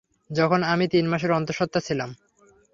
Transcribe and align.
যখন 0.29 0.59
আমি 0.63 0.85
তিন 0.87 1.05
মাসের 1.07 1.31
অন্তঃসত্ত্বা 1.31 1.79
ছিলাম। 1.81 2.09